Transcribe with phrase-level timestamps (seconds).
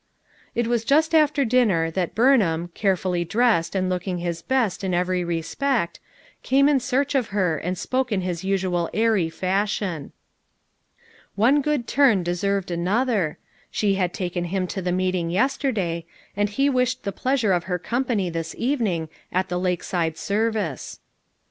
[0.55, 4.95] It was just after dinner that Burnham, care fully dressed and looking his best in
[4.95, 5.99] every re spect,
[6.41, 10.11] came in search of her and spoke in his usual airy fashion.
[11.35, 13.37] "One good turn deserved another,"
[13.69, 17.77] she had taken him to the meeting yesterday, and he wished the pleasure of her
[17.77, 20.99] company this even ing at the Lakeside service.